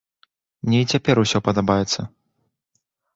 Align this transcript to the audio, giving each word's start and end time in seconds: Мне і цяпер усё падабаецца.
Мне 0.69 0.79
і 0.83 0.87
цяпер 0.95 1.15
усё 1.23 1.41
падабаецца. 1.49 1.99